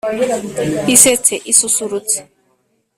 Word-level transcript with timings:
isetse, 0.93 1.33
isusurutse 1.51 2.17